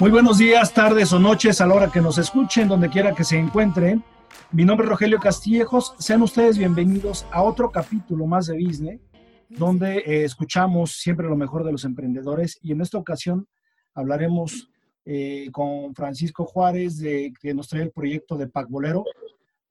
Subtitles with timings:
[0.00, 3.24] Muy buenos días, tardes o noches a la hora que nos escuchen, donde quiera que
[3.24, 4.04] se encuentren.
[4.52, 5.94] Mi nombre es Rogelio Castillejos.
[5.98, 9.00] Sean ustedes bienvenidos a otro capítulo más de Business,
[9.48, 12.58] donde eh, escuchamos siempre lo mejor de los emprendedores.
[12.60, 13.48] Y en esta ocasión
[13.94, 14.68] hablaremos
[15.04, 19.04] eh, con Francisco Juárez, de, que nos trae el proyecto de Pac Bolero.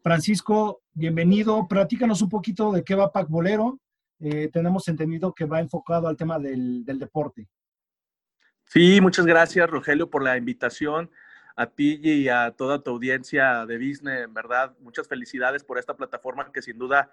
[0.01, 1.67] Francisco, bienvenido.
[1.67, 3.79] Platícanos un poquito de qué va Pac Bolero.
[4.19, 7.47] Eh, tenemos entendido que va enfocado al tema del, del deporte.
[8.65, 11.09] Sí, muchas gracias, Rogelio, por la invitación.
[11.55, 15.95] A ti y a toda tu audiencia de business, en verdad, muchas felicidades por esta
[15.95, 17.11] plataforma que sin duda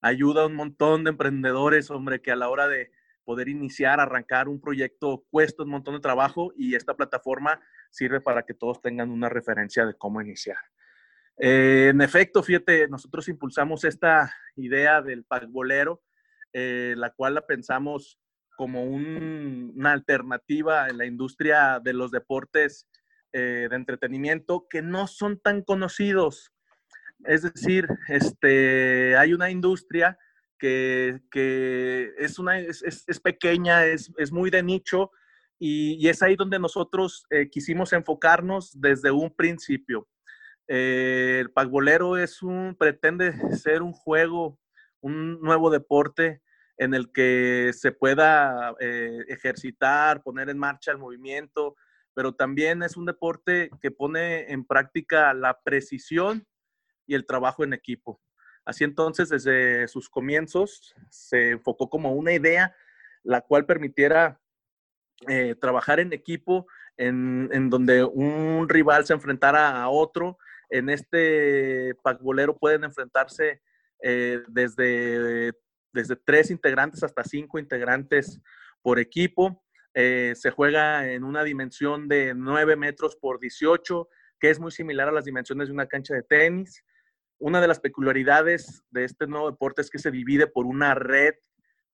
[0.00, 2.90] ayuda a un montón de emprendedores, hombre, que a la hora de
[3.24, 8.42] poder iniciar, arrancar un proyecto cuesta un montón de trabajo y esta plataforma sirve para
[8.44, 10.58] que todos tengan una referencia de cómo iniciar.
[11.38, 16.02] Eh, en efecto, fíjate, nosotros impulsamos esta idea del pack bolero,
[16.52, 18.18] eh, la cual la pensamos
[18.56, 22.86] como una alternativa en la industria de los deportes
[23.32, 26.52] eh, de entretenimiento que no son tan conocidos.
[27.24, 30.18] Es decir, este, hay una industria
[30.62, 35.10] que, es, una, es, pequeña, es, muy de nicho
[35.58, 40.08] y, es ahí donde nosotros eh, quisimos enfocarnos desde un principio.
[40.68, 44.58] Eh, el pagbolero es un, pretende ser un juego,
[45.00, 46.42] un nuevo deporte
[46.78, 51.74] en el que se pueda eh, ejercitar, poner en marcha el movimiento,
[52.14, 56.46] pero también es un deporte que pone en práctica la precisión
[57.06, 58.20] y el trabajo en equipo.
[58.64, 62.74] Así entonces, desde sus comienzos, se enfocó como una idea
[63.24, 64.40] la cual permitiera
[65.28, 66.66] eh, trabajar en equipo,
[66.96, 70.38] en, donde un rival se enfrentara a otro.
[70.68, 73.62] En este bolero pueden enfrentarse
[74.02, 75.52] eh, desde
[75.92, 78.40] desde tres integrantes hasta cinco integrantes
[78.80, 79.62] por equipo.
[79.94, 84.08] Eh, se juega en una dimensión de 9 metros por 18,
[84.40, 86.82] que es muy similar a las dimensiones de una cancha de tenis.
[87.44, 91.34] Una de las peculiaridades de este nuevo deporte es que se divide por una red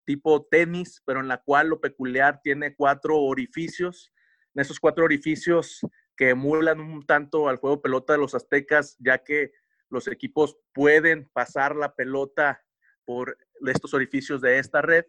[0.04, 4.12] tipo tenis, pero en la cual lo peculiar tiene cuatro orificios.
[4.54, 5.81] En esos cuatro orificios
[6.19, 9.53] que emulan un tanto al juego pelota de los aztecas, ya que
[9.88, 12.62] los equipos pueden pasar la pelota
[13.06, 15.06] por estos orificios de esta red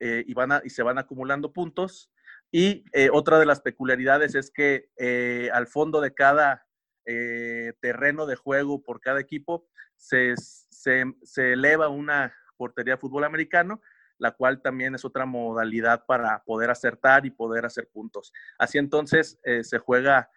[0.00, 2.10] eh, y, van y se van acumulando puntos.
[2.50, 6.66] Y eh, otra de las peculiaridades es que eh, al fondo de cada
[7.04, 9.66] terreno de juego por cada equipo
[9.96, 13.80] se, se, se, eleva una portería de fútbol americano,
[14.18, 18.32] la cual también es otra modalidad para poder acertar y poder hacer puntos.
[18.58, 20.30] Así entonces se juega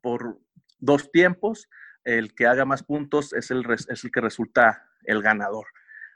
[0.00, 0.38] por
[0.78, 1.68] dos tiempos.
[2.04, 5.66] El que haga más puntos es el, es el que resulta el ganador.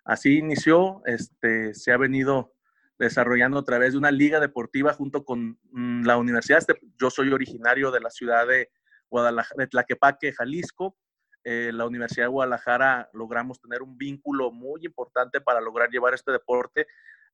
[0.04, 2.53] Así inició, este, se ha venido
[2.98, 6.62] desarrollando a través de una liga deportiva junto con mm, la universidad.
[7.00, 8.70] Yo soy originario de la ciudad de
[9.10, 10.96] Guadalajara, de Tlaquepaque, Jalisco.
[11.44, 16.32] Eh, la Universidad de Guadalajara logramos tener un vínculo muy importante para lograr llevar este
[16.32, 16.86] deporte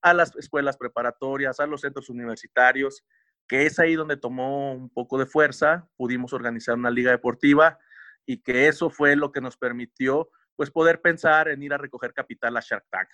[0.03, 3.05] a las escuelas preparatorias, a los centros universitarios,
[3.47, 5.89] que es ahí donde tomó un poco de fuerza.
[5.97, 7.79] Pudimos organizar una liga deportiva
[8.27, 12.13] y que eso fue lo que nos permitió pues poder pensar en ir a recoger
[12.13, 13.09] capital a Shark Tank.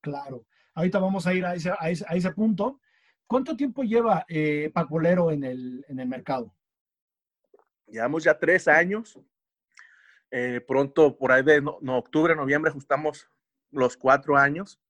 [0.00, 0.44] Claro,
[0.74, 2.80] ahorita vamos a ir a ese, a ese, punto.
[3.26, 6.54] ¿Cuánto tiempo lleva eh, Pacolero en el, en el mercado?
[7.86, 9.18] Llevamos ya tres años.
[10.30, 13.28] Eh, pronto, por ahí de no, octubre, noviembre, ajustamos
[13.70, 14.80] los cuatro años,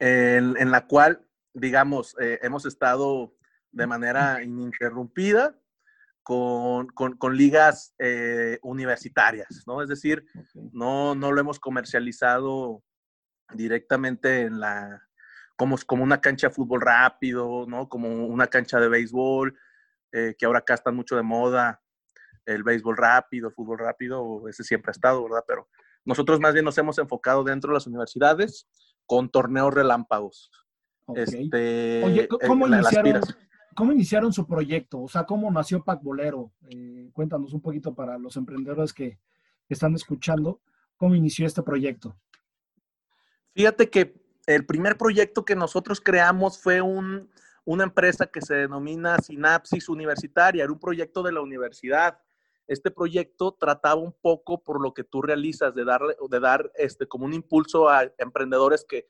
[0.00, 3.36] en, la cual, digamos, eh, hemos estado
[3.70, 5.56] de manera ininterrumpida
[6.24, 9.80] con, con, ligas eh, universitarias, ¿no?
[9.80, 12.82] Es decir, no, no lo hemos comercializado
[13.54, 15.08] directamente en la,
[15.56, 17.88] como, como una cancha de fútbol rápido, ¿no?
[17.88, 19.56] Como una cancha de béisbol,
[20.12, 21.82] eh, que ahora acá está mucho de moda,
[22.46, 25.44] el béisbol rápido, el fútbol rápido, ese siempre ha estado, ¿verdad?
[25.46, 25.68] Pero
[26.04, 28.66] nosotros más bien nos hemos enfocado dentro de las universidades
[29.06, 30.50] con torneos relámpagos.
[31.14, 33.22] Este, Oye, ¿cómo iniciaron?
[33.74, 35.00] ¿Cómo iniciaron su proyecto?
[35.00, 36.52] O sea, ¿cómo nació Pac Bolero?
[36.68, 39.18] Eh, cuéntanos un poquito para los emprendedores que,
[39.68, 40.60] están escuchando,
[40.98, 42.14] ¿cómo inició este proyecto?
[43.54, 44.14] Fíjate que
[44.46, 50.72] el primer proyecto que nosotros creamos fue una empresa que se denomina Sinapsis Universitaria, era
[50.72, 52.18] un proyecto de la universidad.
[52.66, 57.06] Este proyecto trataba un poco por lo que tú realizas, de, darle, de dar este,
[57.06, 59.08] como un impulso a emprendedores que,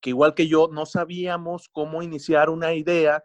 [0.00, 3.22] que igual que yo no sabíamos cómo iniciar una idea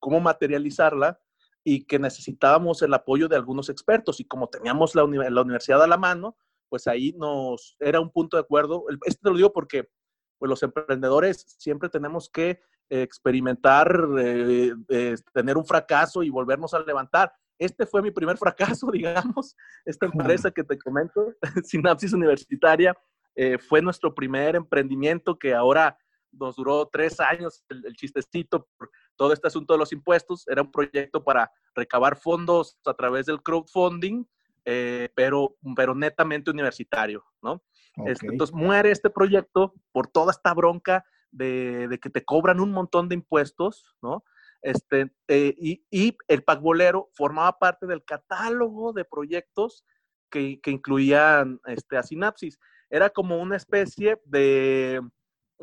[0.00, 1.20] cómo materializarla
[1.62, 4.18] y que necesitábamos el apoyo de algunos expertos.
[4.18, 6.36] Y como teníamos la, la universidad a la mano,
[6.70, 8.86] pues ahí nos era un punto de acuerdo.
[9.04, 9.90] Esto te lo digo porque
[10.38, 16.80] pues los emprendedores siempre tenemos que experimentar, eh, eh, tener un fracaso y volvernos a
[16.80, 17.32] levantar.
[17.58, 19.56] Este fue mi primer fracaso, digamos.
[19.84, 21.34] Esta empresa que te comento,
[21.64, 22.96] Sinapsis Universitaria,
[23.36, 25.96] eh, fue nuestro primer emprendimiento que ahora
[26.32, 30.46] nos duró tres años el, el, chistecito por todo este asunto de los impuestos.
[30.48, 34.24] Era un proyecto para recabar fondos a través del crowdfunding,
[34.72, 37.60] eh, pero, pero netamente universitario, ¿no?
[38.06, 42.70] Este, entonces muere este proyecto por toda esta bronca de, de, que te cobran un
[42.70, 44.22] montón de impuestos, ¿no?
[44.62, 49.84] Este, eh, y, y, el Pacbolero formaba parte del catálogo de proyectos
[50.30, 52.60] que, que incluían este, a Sinapsis.
[52.90, 55.00] Era como una especie de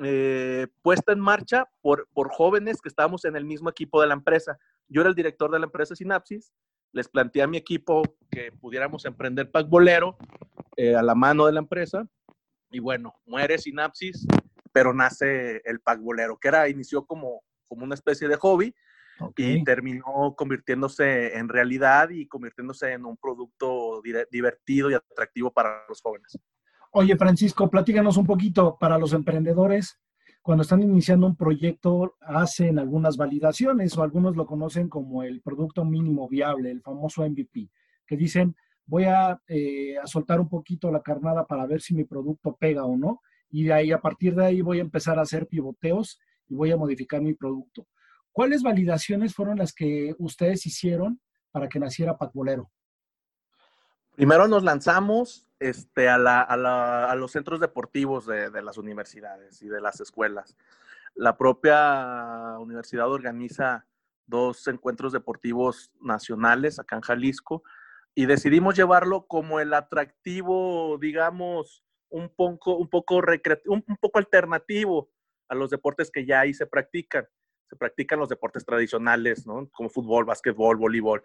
[0.04, 4.16] eh, puesta en marcha por, por jóvenes que estábamos en el mismo equipo de la
[4.16, 4.58] empresa.
[4.90, 6.52] Yo era el director de la empresa Sinapsis,
[6.98, 10.18] les planteé a mi equipo que pudiéramos emprender Pacbolero
[10.76, 12.08] eh, a la mano de la empresa.
[12.72, 14.26] Y bueno, muere Sinapsis,
[14.74, 18.76] pero nace el Pacbolero, que era, inició como, como una especie de hobby
[19.36, 24.02] y terminó convirtiéndose en realidad y convirtiéndose en un producto
[24.32, 26.38] divertido y atractivo para los jóvenes.
[26.92, 30.00] Oye, Francisco, platícanos un poquito para los emprendedores.
[30.48, 35.84] Cuando están iniciando un proyecto, hacen algunas validaciones o algunos lo conocen como el producto
[35.84, 37.70] mínimo viable, el famoso MVP,
[38.06, 38.56] que dicen,
[38.86, 42.86] voy a, eh, a soltar un poquito la carnada para ver si mi producto pega
[42.86, 43.20] o no.
[43.50, 46.18] Y de ahí, a partir de ahí, voy a empezar a hacer pivoteos
[46.48, 47.86] y voy a modificar mi producto.
[48.32, 51.20] ¿Cuáles validaciones fueron las que ustedes hicieron
[51.52, 52.72] para que naciera Patbolero?
[54.16, 60.56] Primero nos lanzamos este, a, los centros deportivos de, las universidades y de las escuelas.
[61.16, 63.86] La propia universidad organiza
[64.26, 67.64] dos encuentros deportivos nacionales acá en Jalisco
[68.14, 73.22] y decidimos llevarlo como el atractivo, digamos, un poco, un poco,
[73.66, 75.10] un, poco alternativo
[75.48, 77.28] a los deportes que ya ahí se practican
[77.70, 79.70] se practican los deportes tradicionales, ¿no?
[79.72, 81.22] Como fútbol, básquetbol, voleibol.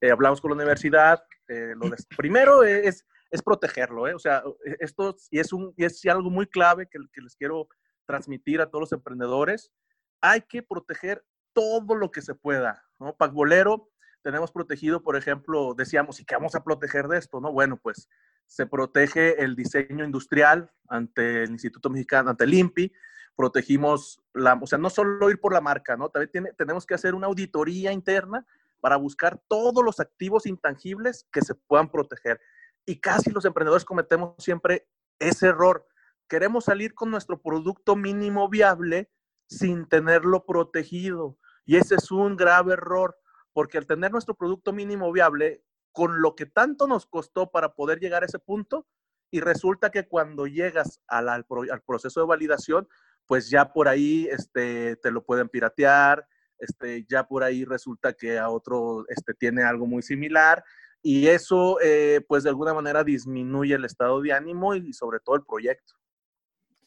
[0.00, 1.24] Eh, hablamos con la universidad.
[1.48, 4.14] Eh, lo primero es, es protegerlo, ¿eh?
[4.14, 7.68] O sea, e, esto y es, un, es algo muy clave que, que les quiero
[8.06, 9.72] transmitir a todos los emprendedores.
[10.20, 13.16] Hay que proteger todo lo que se pueda, ¿no?
[13.16, 13.90] Pacbolero,
[14.22, 17.40] tenemos protegido, por ejemplo, decíamos, ¿y qué vamos a proteger de esto?
[17.40, 18.08] No, bueno, pues
[18.46, 22.92] se protege el diseño industrial ante el Instituto Mexicano, ante el INPI,
[23.36, 26.08] protegimos, la, o sea, no solo ir por la marca, ¿no?
[26.08, 28.44] También tiene, tenemos que hacer una auditoría interna
[28.80, 32.40] para buscar todos los activos intangibles que se puedan proteger.
[32.86, 34.88] Y casi los emprendedores cometemos siempre
[35.18, 35.86] ese error.
[36.28, 39.10] Queremos salir con nuestro producto mínimo viable
[39.48, 41.36] sin tenerlo protegido.
[41.64, 43.18] Y ese es un grave error,
[43.52, 47.98] porque al tener nuestro producto mínimo viable, con lo que tanto nos costó para poder
[47.98, 48.86] llegar a ese punto,
[49.32, 51.44] y resulta que cuando llegas al,
[51.84, 52.88] proceso de validación,
[53.26, 56.28] pues ya por ahí este, te lo pueden piratear,
[56.58, 60.62] este, ya por ahí resulta que a otro este, tiene algo muy similar
[61.08, 65.36] y eso eh, pues de alguna manera disminuye el estado de ánimo y sobre todo
[65.36, 65.94] el proyecto.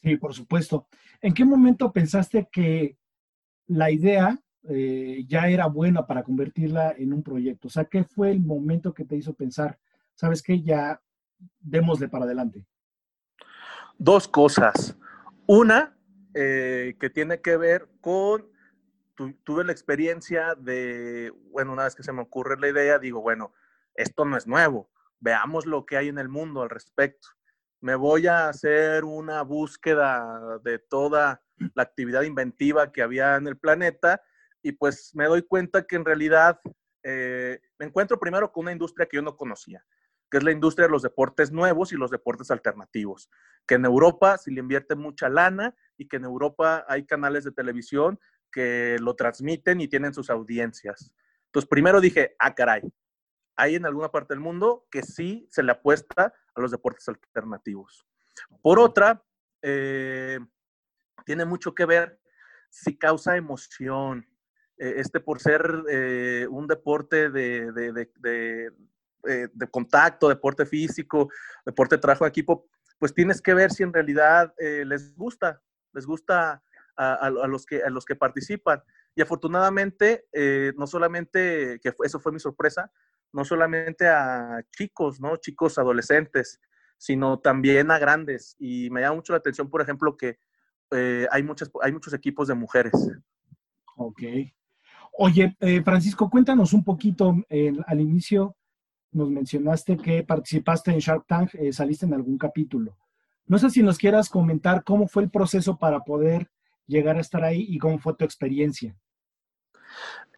[0.02, 0.86] Sí, por supuesto.
[1.22, 2.98] ¿En qué momento pensaste que
[3.66, 4.38] la idea
[4.68, 7.68] eh, ya era buena para convertirla en un proyecto?
[7.68, 9.78] O sea, ¿qué fue el momento que te hizo pensar,
[10.14, 11.00] sabes que ya
[11.58, 12.66] démosle para adelante?
[13.96, 14.98] Dos cosas.
[15.46, 15.96] Una,
[16.34, 18.50] eh, que tiene que ver con,
[19.14, 23.22] tu, tuve la experiencia de, bueno, una vez que se me ocurre la idea, digo,
[23.22, 23.54] bueno,
[24.00, 27.28] esto no es nuevo, veamos lo que hay en el mundo al respecto.
[27.80, 31.42] Me voy a hacer una búsqueda de toda
[31.74, 34.22] la actividad inventiva que había en el planeta
[34.62, 36.60] y pues me doy cuenta que en realidad
[37.02, 39.84] eh, me encuentro primero con una industria que yo no conocía
[40.30, 43.28] que es la industria de los deportes nuevos y los deportes alternativos,
[43.66, 47.52] que en Europa se le invierte mucha lana y que en Europa hay canales de
[47.52, 48.18] televisión
[48.52, 51.12] que lo transmiten y tienen sus audiencias.
[51.46, 52.82] Entonces, primero dije, ah, caray,
[53.60, 58.06] hay en alguna parte del mundo que sí se le apuesta a los deportes alternativos.
[58.62, 59.22] Por otra,
[59.60, 60.40] eh,
[61.26, 62.18] tiene mucho que ver
[62.70, 64.26] si causa emoción.
[64.78, 68.72] Eh, este por ser eh, un deporte de, de, de,
[69.28, 71.28] eh, de contacto, deporte físico,
[71.66, 72.66] deporte de trabajo de equipo,
[72.98, 75.60] pues tienes que ver si en realidad eh, les gusta,
[75.92, 76.62] les gusta
[76.96, 78.82] a, a, a, los que, a los que participan.
[79.14, 82.90] Y afortunadamente, eh, no solamente, que eso fue mi sorpresa,
[83.32, 85.36] no solamente a chicos, ¿no?
[85.36, 86.60] Chicos adolescentes,
[86.96, 88.56] sino también a grandes.
[88.58, 90.38] Y me llama mucho la atención, por ejemplo, que
[90.92, 92.92] eh, hay, muchas, hay muchos equipos de mujeres.
[93.96, 94.22] Ok.
[95.18, 97.34] Oye, eh, Francisco, cuéntanos un poquito,
[97.86, 98.56] al inicio
[99.12, 102.96] nos mencionaste que participaste en Shark Tank, eh, saliste en algún capítulo.
[103.46, 106.48] No sé si nos quieras comentar cómo fue el proceso para poder
[106.86, 108.96] llegar a estar ahí y cómo fue tu experiencia.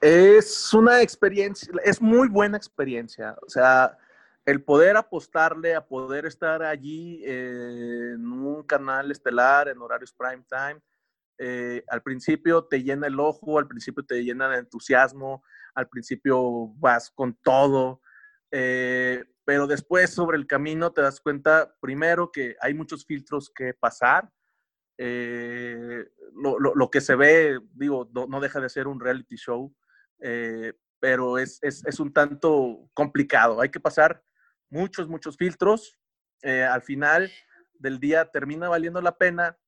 [0.01, 3.37] Es una experiencia, es muy buena experiencia.
[3.47, 3.97] O sea,
[4.45, 10.81] el poder apostarle a poder estar allí en un canal estelar en horarios prime time,
[11.39, 15.43] eh, al principio te llena el ojo, al principio te llena de entusiasmo,
[15.75, 18.01] al principio vas con todo,
[18.51, 23.75] eh, pero después sobre el camino te das cuenta, primero, que hay muchos filtros que
[23.75, 24.31] pasar.
[24.99, 29.75] Eh, lo, que se ve, digo, no, deja de ser un reality show,
[31.01, 33.61] pero es, es, un tanto complicado.
[33.61, 34.23] Hay que pasar
[34.71, 35.99] muchos, muchos filtros.
[36.43, 37.31] al final
[37.75, 39.59] del día termina valiendo la pena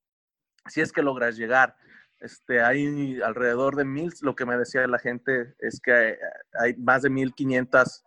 [0.68, 1.76] si es que logras llegar.
[2.20, 6.16] Este, hay alrededor de mil, lo que me decía la gente es que
[6.58, 8.04] hay, más de 1500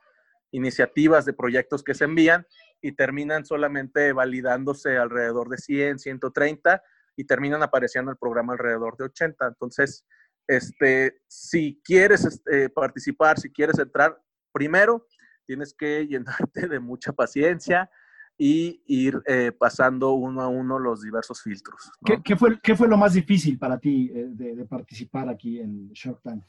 [0.52, 2.48] iniciativas de proyectos que se envían
[2.82, 6.82] y terminan solamente validándose alrededor de 100, 130
[7.18, 9.46] y terminan apareciendo el programa alrededor de 80.
[9.48, 10.06] Entonces,
[10.48, 14.18] este, si quieres este, participar, si quieres entrar,
[14.54, 15.06] primero
[15.46, 17.90] tienes que llenarte de mucha paciencia,
[18.38, 21.92] y ir eh, pasando uno a uno los diversos filtros.
[22.24, 26.22] ¿Qué, fue, ¿Qué, fue, lo más difícil para ti eh, de, participar aquí en Shark
[26.22, 26.44] Tank?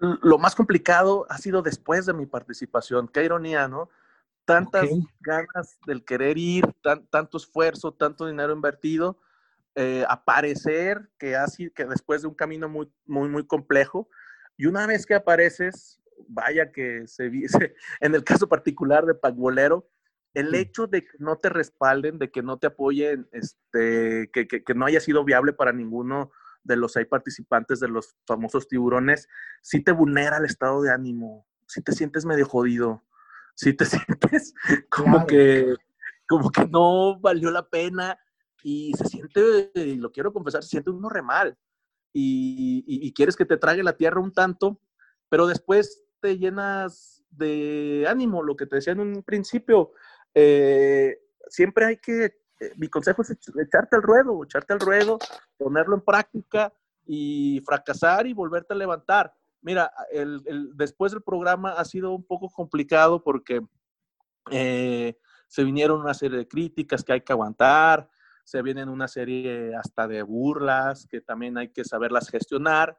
[0.00, 3.08] Lo más complicado ha sido después de mi participación.
[3.08, 3.90] Qué ironía, ¿no?
[4.48, 4.88] Tantas
[5.20, 6.64] ganas del querer ir,
[7.10, 9.20] tanto esfuerzo, tanto dinero invertido,
[9.74, 14.08] eh, aparecer que, así, que después de un camino muy, muy, muy complejo,
[14.56, 19.86] y una vez que apareces, vaya que se, se en el caso particular de Pagbolero,
[20.32, 24.74] el hecho de que no te respalden, de que no te apoyen, este, que, que,
[24.74, 26.30] no haya sido viable para ninguno
[26.64, 29.28] de los participantes de los famosos tiburones,
[29.60, 33.04] sí te vulnera el estado de ánimo, sí te sientes medio jodido,
[33.58, 34.54] sí te sientes
[34.88, 35.74] como que
[36.28, 38.18] como que no valió la pena
[38.62, 41.56] y se siente, lo quiero confesar, se siente uno re mal
[42.12, 44.80] y, y quieres que te trague la tierra un tanto,
[45.30, 49.92] pero después te llenas de ánimo, lo que te decía en un principio,
[50.34, 52.24] eh, siempre hay que,
[52.60, 55.18] eh, mi consejo es echarte al ruedo, echarte al ruedo,
[55.56, 56.72] ponerlo en práctica
[57.06, 59.32] y fracasar y volverte a levantar.
[59.60, 60.42] Mira, el,
[60.74, 63.60] después del programa ha sido un poco complicado porque
[64.50, 68.08] eh, se vinieron una serie de críticas que hay que aguantar,
[68.44, 72.98] se vienen una serie hasta de burlas que también hay que saberlas gestionar,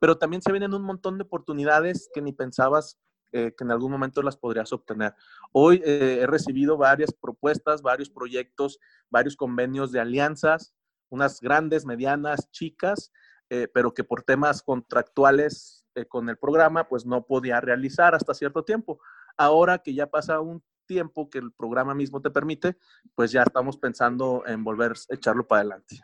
[0.00, 2.98] pero también se vienen un montón de oportunidades que ni pensabas
[3.30, 5.14] eh, que en algún momento las podrías obtener.
[5.52, 8.78] Hoy eh, he recibido varias propuestas, varios proyectos,
[9.10, 10.74] varios convenios de alianzas,
[11.10, 13.12] unas grandes, medianas, chicas,
[13.50, 18.64] eh, pero que por temas contractuales con el programa, pues no podía realizar hasta cierto
[18.64, 19.00] tiempo.
[19.36, 22.76] Ahora que ya pasa un tiempo que el programa mismo te permite,
[23.14, 26.00] pues ya estamos pensando en volver a echarlo para adelante.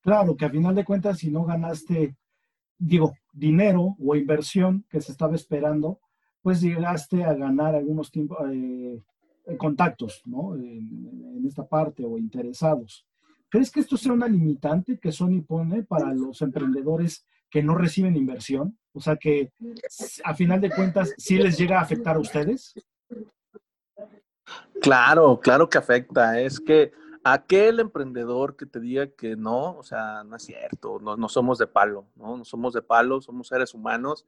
[0.00, 2.16] Claro, que a final de cuentas, si no ganaste,
[2.78, 6.00] digo, dinero o inversión que se estaba esperando,
[6.42, 9.02] pues llegaste a ganar algunos tiempos, eh,
[9.46, 10.54] eh, contactos, ¿no?
[10.56, 13.06] En, esta parte o interesados.
[13.50, 18.16] ¿Crees que esto sea una limitante que Sony pone para los emprendedores que no reciben
[18.16, 18.78] inversión?
[18.94, 19.50] O sea, que
[20.24, 22.74] a final de cuentas sí les llega a afectar a ustedes.
[24.80, 26.40] Claro, claro que afecta.
[26.40, 26.92] Es que
[27.24, 31.58] aquel emprendedor que te diga que no, o sea, no es cierto, no, no somos
[31.58, 32.36] de palo, ¿no?
[32.36, 34.26] No somos de palo, somos seres humanos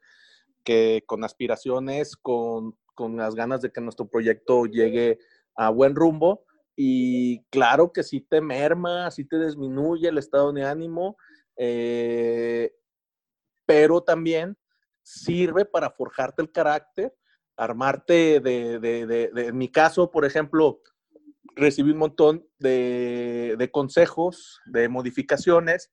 [0.65, 5.21] que con aspiraciones, con, con las ganas de que nuestro proyecto llegue
[5.55, 6.45] a buen rumbo.
[6.75, 11.17] Y claro que sí te merma, sí te disminuye el estado de ánimo,
[11.57, 12.75] eh,
[13.67, 14.57] pero también
[15.03, 17.15] sirve para forjarte el carácter,
[17.57, 20.81] armarte de, de, de, en mi caso, por ejemplo,
[21.57, 25.93] recibí un montón de, consejos, de modificaciones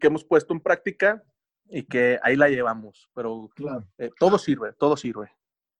[0.00, 1.22] que hemos puesto en práctica
[1.68, 3.86] y que ahí la llevamos, pero claro.
[3.98, 5.30] Eh, todo sirve, todo sirve.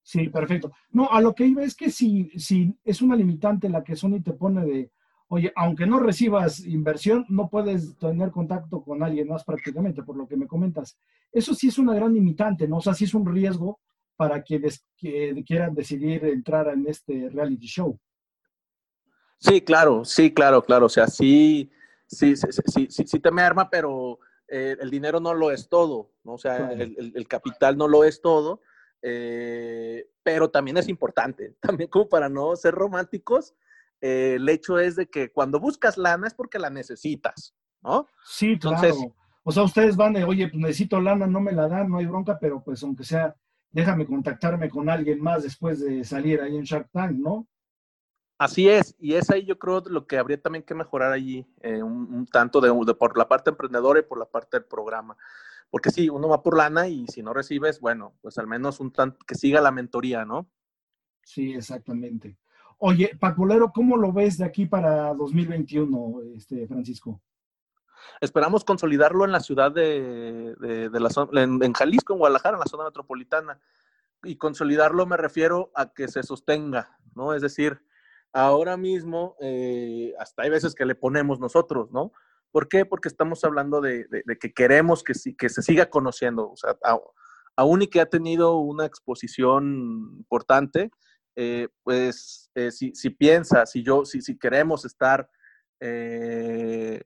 [0.02, 0.70] Sí, perfecto.
[0.90, 4.22] No, a lo que iba es que si, si es una limitante la que Sony
[4.22, 4.92] te pone de,
[5.28, 10.26] oye, aunque no recibas inversión, no puedes tener contacto con alguien más prácticamente, por lo
[10.26, 10.98] que me comentas.
[11.32, 12.78] Eso sí es una gran limitante, ¿no?
[12.78, 13.80] O sea, sí es un riesgo
[14.16, 17.98] para quienes que quieran decidir entrar en este reality show.
[19.38, 20.86] Sí, claro, sí, claro, claro.
[20.86, 21.70] O sea, sí,
[22.06, 24.18] sí, sí, sí, sí, sí te me arma, pero
[24.48, 26.34] eh, el dinero no lo es todo, ¿no?
[26.34, 28.60] o sea, el, capital no lo es todo,
[29.02, 33.54] eh, pero también es importante, también como para no ser románticos,
[34.00, 38.06] eh, el hecho es de que cuando buscas lana es porque la necesitas, ¿no?
[38.24, 38.94] Sí, Entonces,
[39.42, 42.06] O sea, ustedes van de, oye, pues necesito lana, no me la dan, no hay
[42.06, 43.34] bronca, pero pues aunque sea,
[43.70, 47.46] déjame contactarme con alguien más después de salir ahí en Shark Tank, ¿no?
[48.38, 51.82] Así es, y es ahí yo creo lo que habría también que mejorar allí, eh,
[51.82, 55.16] un, tanto de, por la parte emprendedora y por la parte del programa.
[55.70, 58.92] Porque sí, uno va por lana y si no recibes, bueno, pues al menos un
[58.92, 60.50] tanto que siga la mentoría, ¿no?
[61.24, 62.36] Sí, exactamente.
[62.78, 67.22] Oye, Paculero, ¿cómo lo ves de aquí para 2021, este, Francisco?
[68.20, 72.66] Esperamos consolidarlo en la ciudad de, de, la zona, en, Jalisco, en Guadalajara, en la
[72.66, 73.58] zona metropolitana.
[74.24, 77.32] Y consolidarlo me refiero a que se sostenga, ¿no?
[77.32, 77.80] Es decir,
[78.32, 82.12] ahora mismo, eh, hasta hay veces que le ponemos nosotros, ¿no?
[82.50, 82.84] ¿Por qué?
[82.84, 84.06] Porque estamos hablando de,
[84.40, 86.50] que queremos que, que se siga conociendo.
[86.50, 86.76] O sea,
[87.56, 90.90] aún y que ha tenido una exposición importante,
[91.36, 95.30] eh, pues eh, si, si piensa, si yo, si, si queremos estar
[95.78, 97.00] en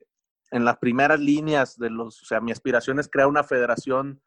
[0.49, 4.21] las primeras líneas de los, o sea, mi aspiración es crear una federación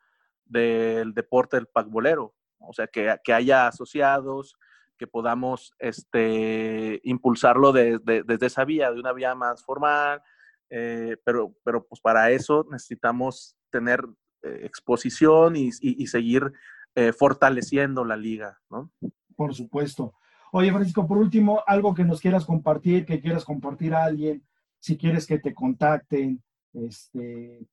[0.45, 4.59] del deporte del pagbolero, o sea, que, que haya asociados,
[4.99, 10.23] que podamos este, impulsarlo desde esa vía, de una vía más formal,
[10.71, 14.05] eh, pero, pero pues para eso necesitamos tener
[14.43, 15.73] eh, exposición y,
[16.07, 16.53] seguir
[16.95, 18.91] eh, fortaleciendo la liga, ¿no?
[19.37, 20.15] Por supuesto.
[20.53, 24.45] Oye, Francisco, por último, algo que nos quieras compartir, que quieras compartir a alguien,
[24.79, 27.67] si quieres que te contacten, este,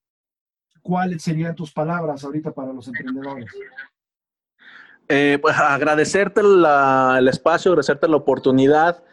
[0.82, 3.46] ¿cuáles serían tus palabras ahorita para los emprendedores?
[5.08, 9.04] Eh, pues agradecerte el espacio, agradecerte la oportunidad,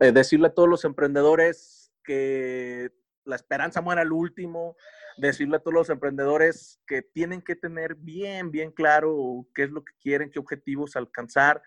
[0.00, 2.90] eh, decirle a todos los emprendedores que
[3.24, 4.76] la esperanza muere al último,
[5.16, 9.84] decirle a todos los emprendedores que tienen que tener bien, bien claro qué es lo
[9.84, 11.62] que quieren, qué objetivos alcanzar,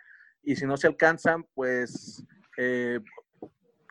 [0.47, 2.23] y si no se alcanzan, pues
[2.55, 3.01] eh,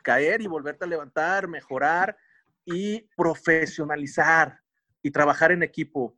[0.03, 2.17] caer y volverte a levantar, mejorar
[2.65, 4.59] y profesionalizar
[5.03, 6.17] y trabajar en equipo.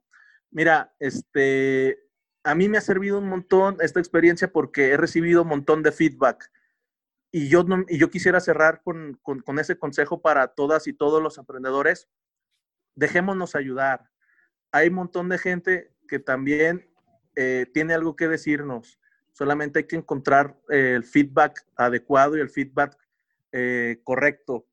[0.49, 1.99] Mira, este,
[2.41, 5.91] a mí me ha servido un montón esta experiencia porque he recibido un montón de
[5.91, 6.49] feedback.
[7.31, 9.19] Y yo, y yo quisiera cerrar con,
[9.59, 12.07] ese consejo para todas y todos los emprendedores.
[12.95, 14.09] Dejémonos ayudar.
[14.71, 16.89] Hay un montón de gente que también
[17.35, 18.99] eh, tiene algo que decirnos.
[19.39, 22.97] Solamente hay que encontrar eh, el feedback adecuado y el feedback
[23.53, 24.67] eh, correcto.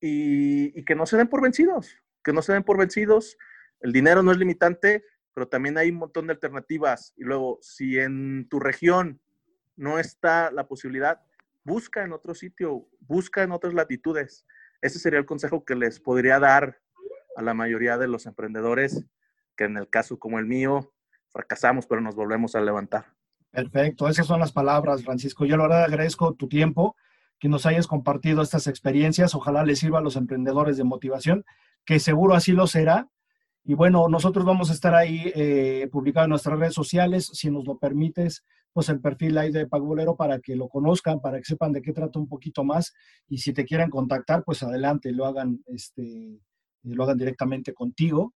[0.00, 1.94] y que no se den por vencidos.
[2.24, 3.36] Que no se den por vencidos.
[3.80, 5.04] El dinero no es limitante
[5.36, 7.12] pero también hay un montón de alternativas.
[7.14, 9.20] Y luego, si en tu región
[9.76, 11.20] no está la posibilidad,
[11.62, 14.46] busca en otro sitio, busca en otras latitudes.
[14.80, 16.80] Ese sería el consejo que les podría dar
[17.36, 19.04] a la mayoría de los emprendedores,
[19.56, 20.94] que en el caso como el mío,
[21.36, 23.04] fracasamos, pero nos volvemos a levantar.
[23.50, 25.44] Perfecto, esas son las palabras, Francisco.
[25.44, 26.96] Yo la verdad agradezco tu tiempo,
[27.38, 29.34] que nos hayas compartido estas experiencias.
[29.34, 31.44] Ojalá les sirva a los emprendedores de motivación,
[31.84, 33.08] que seguro así lo será,
[33.68, 37.64] y bueno, nosotros vamos a estar ahí eh, publicado en nuestras redes sociales, si nos
[37.66, 41.72] lo permites, pues el perfil ahí de Pagbolero para que lo conozcan, para que sepan
[41.72, 42.94] de qué trata un poquito más.
[43.26, 46.38] Y si te quieren contactar, pues adelante, lo hagan, este,
[46.84, 48.34] lo hagan directamente contigo.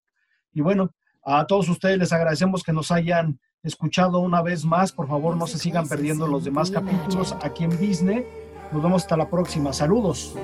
[0.53, 4.93] Y bueno, a todos ustedes les agradecemos que nos hayan escuchado una vez más.
[4.93, 8.27] Por favor, no se sigan perdiendo los demás capítulos aquí en Disney.
[8.73, 9.73] Nos vemos hasta la próxima.
[9.73, 10.35] Saludos.